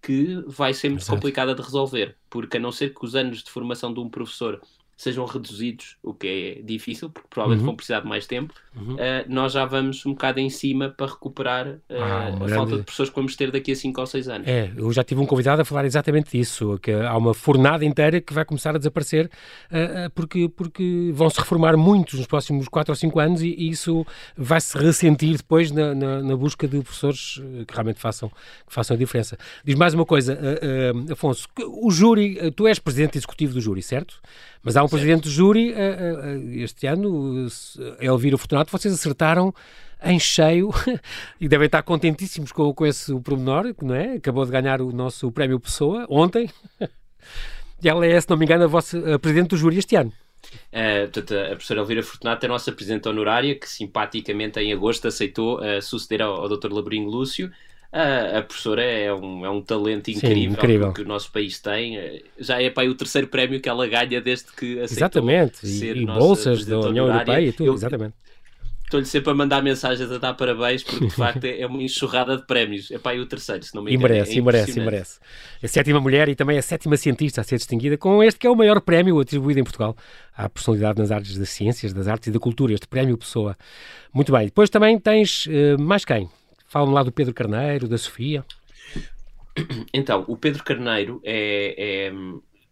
[0.02, 1.16] que vai ser muito Exato.
[1.16, 4.60] complicada de resolver, porque a não ser que os anos de formação de um professor
[4.96, 7.66] sejam reduzidos, o que é difícil, porque provavelmente uhum.
[7.66, 8.94] vão precisar de mais tempo, uhum.
[8.94, 12.54] uh, nós já vamos um bocado em cima para recuperar uh, ah, a grande...
[12.54, 14.48] falta de pessoas que vamos ter daqui a 5 ou 6 anos.
[14.48, 18.20] É, eu já tive um convidado a falar exatamente disso, que há uma fornada inteira
[18.20, 22.92] que vai começar a desaparecer uh, porque, porque vão se reformar muitos nos próximos 4
[22.92, 26.80] ou 5 anos e, e isso vai se ressentir depois na, na, na, busca de
[26.80, 29.36] professores que realmente façam, que façam a diferença.
[29.64, 30.38] Diz mais uma coisa,
[31.10, 31.48] Afonso,
[31.80, 34.20] o júri, tu és presidente executivo do júri, certo?
[34.62, 35.74] Mas há um presidente do júri,
[36.54, 37.46] este ano,
[38.00, 39.54] Elvira Fortunato, vocês acertaram
[40.04, 40.70] em cheio
[41.40, 44.14] e devem estar contentíssimos com, com esse pormenor, não é?
[44.14, 46.50] Acabou de ganhar o nosso prémio Pessoa ontem.
[47.84, 50.12] E ela é, se não me engano, a vossa a presidente do júri este ano.
[50.68, 55.08] Uh, portanto, a professora Elvira Fortunato é a nossa presidente honorária, que simpaticamente em agosto
[55.08, 56.72] aceitou uh, suceder ao, ao Dr.
[56.72, 57.50] Labrinho Lúcio
[57.92, 60.92] a, a professora é um, é um talento incrível, Sim, incrível.
[60.94, 62.22] que o nosso país tem.
[62.38, 66.02] Já é para o terceiro prémio que ela ganha desde que aceitou Exatamente, ser e,
[66.02, 68.14] e bolsas da União Europeia e tudo, Eu, exatamente.
[68.84, 72.46] Estou-lhe sempre a mandar mensagens a dar parabéns, porque de facto é uma enxurrada de
[72.46, 72.90] prémios.
[72.90, 74.06] É para o terceiro, se não me engano.
[74.06, 75.18] E merece, é e merece, e merece.
[75.62, 78.50] A sétima mulher e também a sétima cientista a ser distinguida com este que é
[78.50, 79.96] o maior prémio atribuído em Portugal
[80.36, 83.56] à personalidade nas áreas das ciências, das artes e da cultura, este prémio Pessoa.
[84.12, 84.46] Muito bem.
[84.46, 86.28] Depois também tens uh, mais quem?
[86.72, 88.42] Fala-me lá do Pedro Carneiro, da Sofia.
[89.92, 91.74] Então, o Pedro Carneiro é,
[92.08, 92.12] é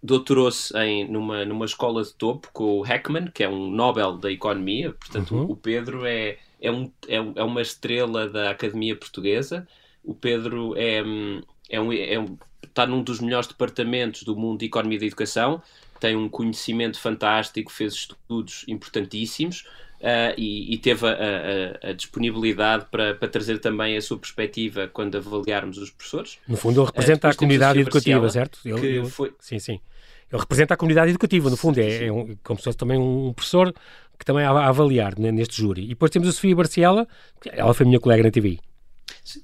[0.02, 0.72] doutorou-se
[1.10, 4.94] numa, numa escola de topo com o Heckman, que é um Nobel da Economia.
[4.94, 5.50] Portanto, uhum.
[5.50, 9.68] o Pedro é, é, um, é, é uma estrela da Academia Portuguesa.
[10.02, 11.02] O Pedro é,
[11.68, 15.06] é um, é um, está num dos melhores departamentos do mundo de Economia e de
[15.08, 15.62] Educação.
[16.00, 19.66] Tem um conhecimento fantástico, fez estudos importantíssimos
[20.00, 24.88] uh, e, e, teve a, a, a disponibilidade para, para, trazer também a sua perspectiva
[24.88, 26.38] quando avaliarmos os professores.
[26.48, 28.60] No fundo, ele representa uh, a comunidade a educativa, certo?
[28.64, 29.32] Ele, ele, foi...
[29.38, 29.80] Sim, sim.
[30.32, 33.32] Ele representa a comunidade educativa, no fundo, é, é um, como se fosse também um
[33.32, 33.74] professor
[34.18, 35.84] que também a, a avaliar né, neste júri.
[35.84, 37.08] E depois temos a Sofia Barciela,
[37.46, 38.58] ela foi minha colega na TV.
[39.24, 39.42] Sim.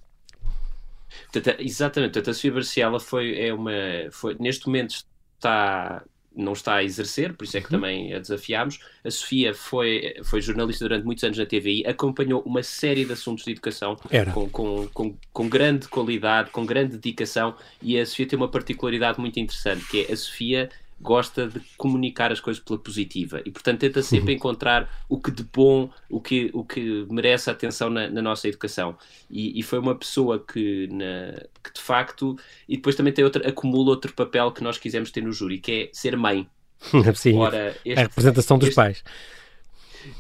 [1.58, 3.72] exatamente, a Sofia Barciela foi, é uma,
[4.10, 5.04] foi, neste momento
[5.36, 6.04] está
[6.36, 7.80] não está a exercer, por isso é que uhum.
[7.80, 8.78] também a desafiámos.
[9.04, 13.44] A Sofia foi, foi jornalista durante muitos anos na TVI, acompanhou uma série de assuntos
[13.44, 13.96] de educação
[14.34, 19.18] com, com, com, com, grande qualidade, com grande dedicação, e a Sofia tem uma particularidade
[19.18, 20.68] muito interessante, que é a Sofia
[21.00, 23.40] gosta de comunicar as coisas pela positiva.
[23.44, 27.90] E portanto tenta sempre encontrar o que de bom, o que, o que merece atenção
[27.90, 28.96] na, na nossa educação.
[29.30, 32.36] E, e, foi uma pessoa que, na, que de facto
[32.68, 35.72] e depois também tem outra, acumula outro papel que nós quisemos ter no júri que
[35.72, 36.48] é ser mãe.
[37.14, 39.02] Sim, Ora, este, a representação dos este, pais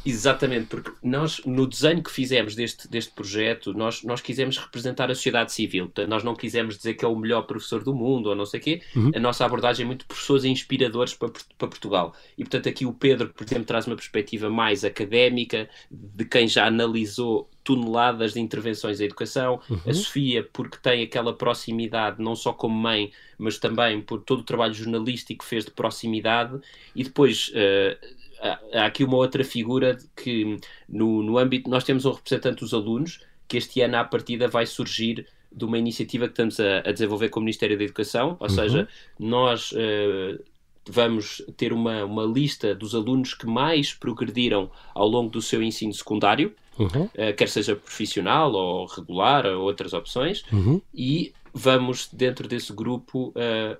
[0.04, 5.14] Exatamente, porque nós, no desenho que fizemos deste, deste projeto, nós, nós quisemos representar a
[5.14, 5.90] sociedade civil.
[6.08, 8.62] Nós não quisemos dizer que é o melhor professor do mundo ou não sei o
[8.62, 8.82] quê.
[8.94, 9.10] Uhum.
[9.14, 12.14] A nossa abordagem é muito professores inspiradores para, para Portugal.
[12.36, 16.66] E, portanto, aqui o Pedro, por exemplo, traz uma perspectiva mais académica, de quem já
[16.66, 19.60] analisou toneladas de intervenções em educação.
[19.68, 19.80] Uhum.
[19.86, 24.44] A Sofia, porque tem aquela proximidade, não só como mãe, mas também por todo o
[24.44, 26.58] trabalho jornalístico que fez de proximidade.
[26.94, 27.48] E depois...
[27.48, 28.25] Uh,
[28.72, 33.20] há aqui uma outra figura que no, no âmbito, nós temos um representante dos alunos
[33.48, 37.28] que este ano à partida vai surgir de uma iniciativa que estamos a, a desenvolver
[37.30, 38.54] com o Ministério da Educação, ou uhum.
[38.54, 40.42] seja, nós uh,
[40.88, 45.94] vamos ter uma, uma lista dos alunos que mais progrediram ao longo do seu ensino
[45.94, 47.04] secundário, uhum.
[47.04, 50.80] uh, quer seja profissional ou regular, ou outras opções, uhum.
[50.94, 53.76] e vamos, dentro desse grupo, uh,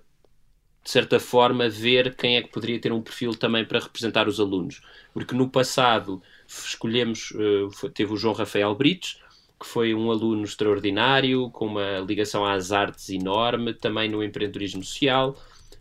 [0.86, 4.38] de certa forma, ver quem é que poderia ter um perfil também para representar os
[4.38, 4.80] alunos.
[5.12, 9.20] Porque no passado escolhemos, uh, teve o João Rafael Brites,
[9.58, 15.36] que foi um aluno extraordinário, com uma ligação às artes enorme, também no empreendedorismo social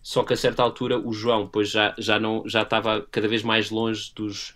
[0.06, 3.42] só que a certa altura o João pois já, já, não, já estava cada vez
[3.42, 4.56] mais longe dos,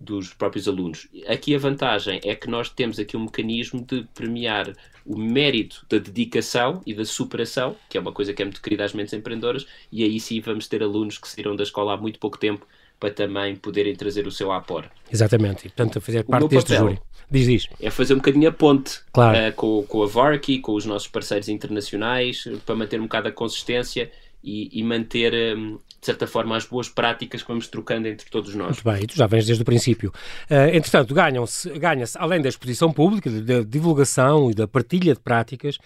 [0.00, 1.06] dos próprios alunos.
[1.26, 4.72] Aqui a vantagem é que nós temos aqui um mecanismo de premiar
[5.04, 8.84] o mérito da dedicação e da superação, que é uma coisa que é muito querida
[8.84, 12.18] às mentes empreendedoras, e aí sim vamos ter alunos que saíram da escola há muito
[12.18, 12.66] pouco tempo
[12.98, 14.84] para também poderem trazer o seu apor.
[15.10, 16.98] Exatamente, e portanto fazer parte deste júri.
[17.30, 17.66] Diz, diz.
[17.80, 19.38] É fazer um bocadinho a ponte claro.
[19.38, 23.32] uh, com, com a VARKI, com os nossos parceiros internacionais, para manter um bocado a
[23.32, 24.10] consistência
[24.42, 28.54] e, e manter, hum, de certa forma, as boas práticas que vamos trocando entre todos
[28.54, 28.82] nós.
[28.82, 30.12] Muito bem, tu já vens desde o princípio.
[30.50, 35.78] Uh, entretanto, ganha-se, ganha-se, além da exposição pública, da divulgação e da partilha de práticas,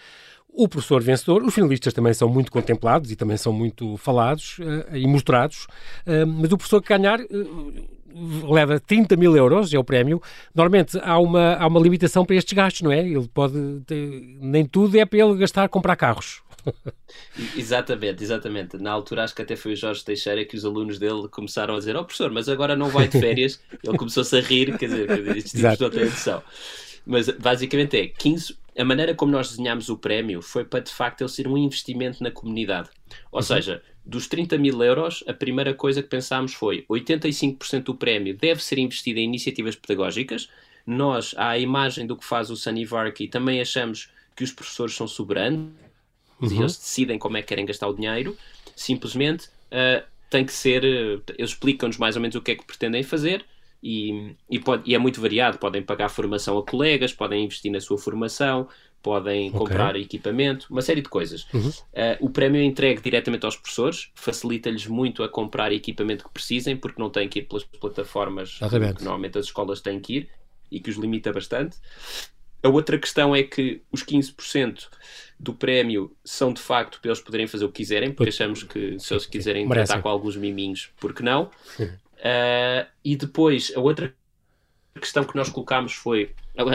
[0.56, 4.96] o professor vencedor, os finalistas também são muito contemplados e também são muito falados uh,
[4.96, 5.66] e mostrados,
[6.06, 10.22] uh, mas o professor que ganhar uh, leva 30 mil euros, é o prémio.
[10.54, 13.00] Normalmente há uma, há uma limitação para estes gastos, não é?
[13.00, 16.43] Ele pode, ter, nem tudo é para ele gastar, comprar carros.
[17.57, 18.79] exatamente, exatamente.
[18.79, 21.79] Na altura acho que até foi o Jorge Teixeira que os alunos dele começaram a
[21.79, 23.61] dizer: Oh professor, mas agora não vai de férias.
[23.83, 26.42] Ele começou-se a rir, quer dizer, estes tipos não têm noção.
[27.07, 28.57] Mas basicamente é 15.
[28.77, 32.22] A maneira como nós desenhámos o prémio foi para de facto ele ser um investimento
[32.22, 32.88] na comunidade.
[33.31, 33.42] Ou uhum.
[33.42, 38.62] seja, dos 30 mil euros, a primeira coisa que pensámos foi 85% do prémio deve
[38.62, 40.48] ser investido em iniciativas pedagógicas.
[40.87, 45.07] Nós, à imagem do que faz o Sunny Varkey, também achamos que os professores são
[45.07, 45.72] soberanos
[46.40, 46.48] uhum.
[46.50, 48.36] e eles decidem como é que querem gastar o dinheiro.
[48.76, 50.84] Simplesmente uh, tem que ser.
[50.84, 53.44] Uh, eles explicam-nos mais ou menos o que é que pretendem fazer
[53.82, 55.58] e, e, pode, e, é muito variado.
[55.58, 58.66] Podem pagar formação a colegas, podem investir na sua formação,
[59.02, 59.58] podem okay.
[59.58, 61.46] comprar equipamento, uma série de coisas.
[61.52, 61.68] Uhum.
[61.68, 66.74] Uh, o prémio é entregue diretamente aos professores, facilita-lhes muito a comprar equipamento que precisem,
[66.74, 68.94] porque não têm que ir pelas plataformas Exatamente.
[68.94, 70.30] que normalmente as escolas têm que ir
[70.70, 71.76] e que os limita bastante.
[72.64, 74.88] A outra questão é que os 15%
[75.38, 78.98] do prémio são de facto para eles poderem fazer o que quiserem, porque achamos que
[78.98, 81.50] se eles quiserem tratar com alguns miminhos, porque não?
[81.79, 84.14] Uh, e depois, a outra
[84.98, 86.31] questão que nós colocámos foi: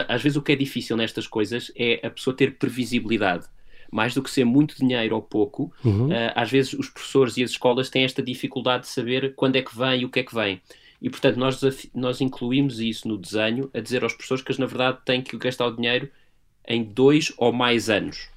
[0.06, 3.46] às vezes o que é difícil nestas coisas é a pessoa ter previsibilidade.
[3.90, 6.06] Mais do que ser muito dinheiro ou pouco, uhum.
[6.06, 9.62] uh, às vezes os professores e as escolas têm esta dificuldade de saber quando é
[9.62, 10.62] que vem e o que é que vem.
[11.00, 11.60] E, portanto, nós,
[11.94, 15.36] nós incluímos isso no desenho, a dizer aos professores que eles, na verdade, têm que
[15.38, 16.10] gastar o dinheiro
[16.66, 18.28] em dois ou mais anos.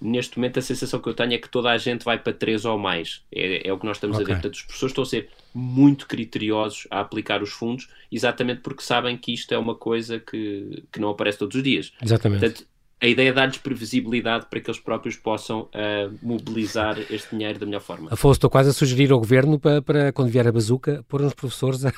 [0.00, 2.64] Neste momento, a sensação que eu tenho é que toda a gente vai para três
[2.64, 3.22] ou mais.
[3.32, 4.24] É, é o que nós estamos okay.
[4.24, 4.42] a ver.
[4.42, 9.16] Portanto, os professores estão a ser muito criteriosos a aplicar os fundos, exatamente porque sabem
[9.16, 11.92] que isto é uma coisa que, que não aparece todos os dias.
[12.02, 12.40] Exatamente.
[12.40, 12.66] Portanto,
[13.00, 17.66] a ideia é dar-lhes previsibilidade para que eles próprios possam uh, mobilizar este dinheiro da
[17.66, 18.08] melhor forma.
[18.10, 21.34] Afonso, estou quase a sugerir ao governo para, para quando vier a bazuca, pôr uns
[21.34, 21.92] professores a,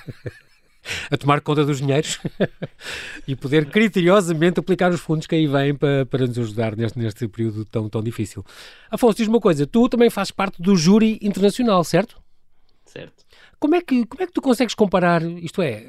[1.08, 2.18] a tomar conta dos dinheiros
[3.28, 7.28] e poder criteriosamente aplicar os fundos que aí vêm para, para nos ajudar neste, neste
[7.28, 8.44] período tão, tão difícil.
[8.90, 12.20] Afonso, diz uma coisa, tu também fazes parte do júri internacional, certo?
[12.84, 13.24] Certo.
[13.61, 15.87] Como é que, como é que tu consegues comparar, isto é,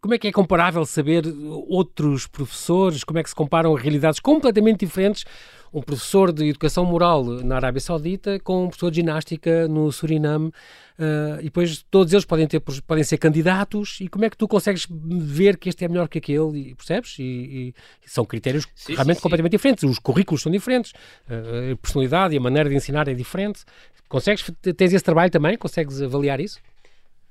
[0.00, 1.24] como é que é comparável saber
[1.68, 5.24] outros professores, como é que se comparam realidades completamente diferentes,
[5.72, 10.48] um professor de educação moral na Arábia Saudita com um professor de ginástica no Suriname,
[10.48, 14.48] uh, e depois todos eles podem, ter, podem ser candidatos, e como é que tu
[14.48, 17.16] consegues ver que este é melhor que aquele, e, percebes?
[17.18, 19.56] E, e são critérios sim, realmente sim, completamente sim.
[19.58, 20.92] diferentes, os currículos são diferentes,
[21.28, 23.64] uh, a personalidade e a maneira de ensinar é diferente.
[24.08, 25.56] Consegues, tens esse trabalho também?
[25.56, 26.58] Consegues avaliar isso?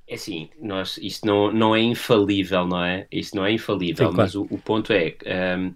[0.09, 3.05] É assim, nós, isto não, não é infalível, não é?
[3.11, 4.17] Isto não é infalível, Sim, claro.
[4.17, 5.15] mas o, o, ponto é
[5.55, 5.71] um,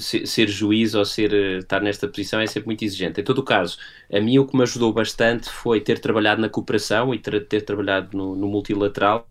[0.00, 3.20] ser, ser, juiz ou ser, eh, estar nesta posição é sempre muito exigente.
[3.20, 3.78] Em todo o caso,
[4.12, 7.60] a mim o que me ajudou bastante foi ter trabalhado na cooperação e ter, ter
[7.60, 9.28] trabalhado no, no multilateral.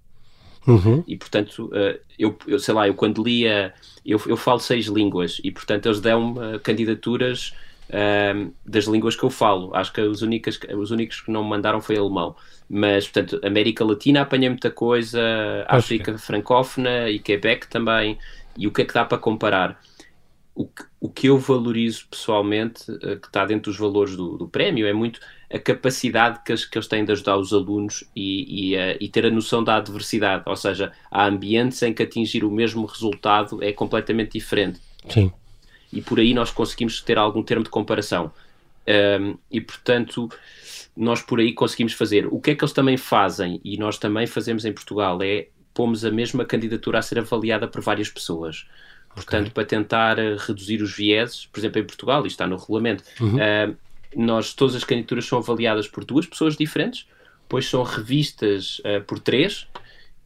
[0.65, 1.03] Uhum.
[1.05, 3.73] E portanto, uh, eu, eu, sei lá, eu quando lia,
[4.05, 7.53] eu, eu falo seis línguas e portanto eles dão-me candidaturas
[7.89, 9.75] uh, das línguas que eu falo.
[9.75, 12.35] Acho que os, únicas, os únicos que não me mandaram foi alemão.
[12.69, 15.21] Mas, portanto, América Latina apanha muita coisa,
[15.67, 18.17] África francófona e Quebec também.
[18.57, 19.79] E o que é que dá para comparar?
[20.53, 24.47] O que, o que eu valorizo pessoalmente, uh, que está dentro dos valores do, do
[24.47, 25.19] prémio, é muito
[25.51, 29.07] a capacidade que eles, que eles têm de ajudar os alunos e, e, uh, e,
[29.07, 30.43] ter a noção da adversidade.
[30.45, 34.79] Ou seja, há ambientes em que atingir o mesmo resultado é completamente diferente.
[35.07, 35.31] Sim.
[35.91, 38.31] E por aí nós conseguimos ter algum termo de comparação.
[38.87, 40.29] Um, e, portanto,
[40.95, 42.27] nós por aí conseguimos fazer.
[42.27, 46.03] O que é que eles também fazem, e nós também fazemos em Portugal, é pomos
[46.03, 48.67] a mesma candidatura a ser avaliada por várias pessoas.
[49.13, 49.53] Portanto, okay.
[49.53, 53.35] para tentar uh, reduzir os vieses, por exemplo, em Portugal, isto está no regulamento, uhum.
[53.35, 53.77] uh,
[54.15, 57.07] nós, todas as candidaturas são avaliadas por duas pessoas diferentes,
[57.41, 59.67] depois são revistas uh, por três,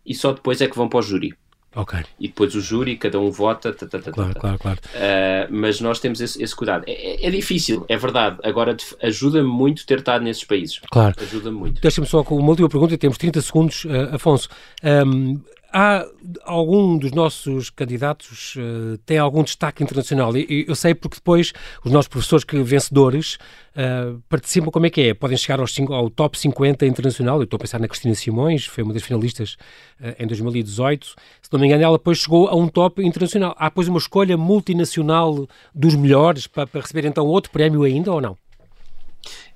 [0.05, 1.33] e só depois é que vão para o júri.
[1.75, 1.99] Ok.
[2.19, 3.73] E depois o júri, cada um vota.
[3.73, 4.79] Tá, tá, tá, claro, claro, claro.
[4.93, 6.83] Uh, mas nós temos esse, esse cuidado.
[6.87, 8.37] É, é, difícil, é verdade.
[8.43, 10.79] Agora ajuda-me muito ter estado nesses países.
[10.91, 11.15] Claro.
[11.19, 11.81] Ajuda-me muito.
[11.81, 14.49] Deixa-me só com uma última pergunta, temos 30 segundos, uh, Afonso.
[14.83, 15.39] Um,
[15.73, 16.05] há
[16.43, 20.37] algum dos nossos candidatos uh, tem algum destaque internacional?
[20.37, 21.51] E, eu sei porque depois
[21.83, 23.39] os nossos professores que vencedores
[23.75, 25.13] uh, participam, como é que é?
[25.15, 27.37] Podem chegar aos, ao top 50 internacional.
[27.37, 29.57] Eu estou a pensar na Cristina Simões, foi uma das finalistas
[29.99, 31.07] uh, em 2018.
[31.07, 31.15] Se
[31.51, 33.55] não me engano, ela depois chegou a um top internacional.
[33.57, 38.21] Há depois uma escolha multinacional dos melhores para, para receber então outro prémio ainda ou
[38.21, 38.37] não?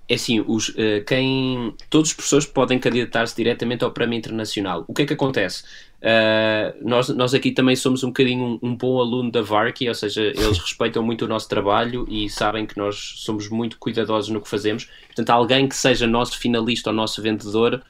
[0.10, 4.86] É assim, os, uh, quem, todos os professores podem candidatar-se diretamente ao Prémio Internacional.
[4.88, 5.64] O que é que acontece?
[5.98, 9.94] Uh, nós, nós aqui também somos um bocadinho um, um bom aluno da VARC, ou
[9.94, 14.40] seja, eles respeitam muito o nosso trabalho e sabem que nós somos muito cuidadosos no
[14.40, 14.88] que fazemos.
[15.08, 17.84] Portanto, alguém que seja nosso finalista ou nosso vendedor,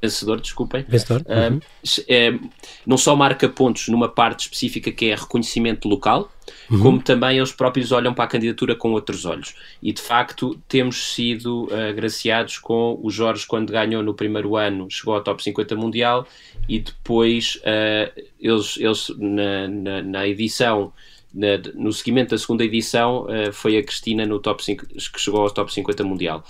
[0.00, 1.22] vencedor, desculpem, vencedor.
[1.22, 1.60] Uh, uhum.
[2.08, 2.38] é,
[2.86, 6.32] não só marca pontos numa parte específica que é reconhecimento local,
[6.70, 6.80] uhum.
[6.80, 9.54] como também eles próprios olham para a candidatura com outros olhos.
[9.82, 14.86] E de facto temos sido uh, agraciados com o Jorge, quando ganhou no primeiro ano,
[14.90, 16.26] chegou ao top 50 mundial
[16.68, 20.92] e depois uh, eles, eles na, na, na edição.
[21.32, 25.50] Na, no seguimento da segunda edição, foi a Cristina no top 5, que chegou ao
[25.52, 26.42] top 50 mundial.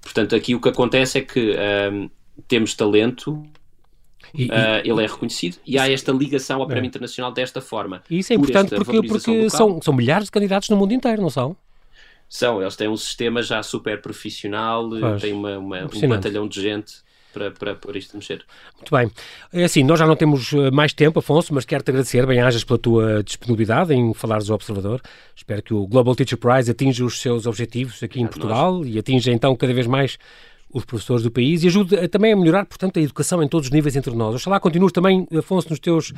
[0.00, 1.56] Portanto, aqui o que acontece é que
[2.46, 3.44] temos talento,
[4.34, 6.66] e, uh, ele é reconhecido e há esta ligação ao.
[6.66, 6.88] Prémio é.
[6.88, 8.02] Internacional desta forma.
[8.10, 11.30] E isso é importante porque, porque são, são milhares de candidatos no mundo inteiro, não
[11.30, 11.56] são?
[12.28, 15.22] São, eles têm um sistema já super profissional, Faz.
[15.22, 16.96] têm uma, uma um batalhão de gente
[17.32, 18.44] para, para pôr isto mexer.
[18.76, 19.10] Muito bem.
[19.52, 22.78] É assim, nós já não temos eh, mais tempo, Afonso, mas quero-te agradecer, bem-ajas, pela
[22.78, 25.00] tua disponibilidade em falares ao Observador.
[25.34, 28.88] Espero que o Global Teacher Prize atinja os seus objetivos aqui em Portugal nós.
[28.88, 30.18] e atinja então cada vez mais
[30.72, 33.72] os professores do país e ajude também a melhorar, portanto, a educação em todos os
[33.72, 34.34] níveis entre nós.
[34.34, 36.12] Oxalá continues também, Afonso, nos teus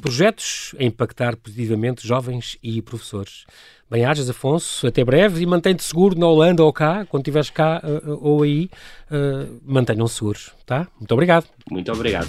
[0.00, 3.44] projetos a impactar positivamente jovens e professores.
[3.88, 8.18] Bem-ajas, Afonso, até breve e mantém-te seguro na Holanda ou cá, quando estiveres cá uh,
[8.20, 8.68] ou aí,
[9.10, 10.88] uh, mantenham-se seguros, tá?
[10.98, 11.46] Muito obrigado.
[11.70, 12.28] Muito obrigado.